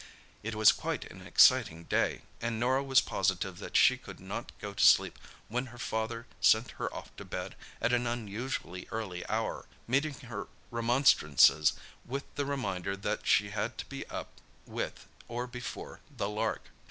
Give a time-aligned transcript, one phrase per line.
[0.41, 4.73] It was quite an exciting day, and Norah was positive that she could not go
[4.73, 9.67] to sleep when her father sent her off to bed at an unusually early hour,
[9.87, 14.29] meeting her remonstrances with the reminder that she had to be up
[14.65, 16.71] with, or before, the lark.